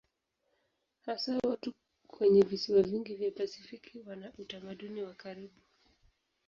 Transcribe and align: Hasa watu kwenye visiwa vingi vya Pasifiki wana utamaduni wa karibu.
Hasa 1.05 1.39
watu 1.43 1.73
kwenye 2.07 2.41
visiwa 2.41 2.81
vingi 2.81 3.15
vya 3.15 3.31
Pasifiki 3.31 3.99
wana 3.99 4.31
utamaduni 4.37 5.03
wa 5.03 5.13
karibu. 5.13 5.61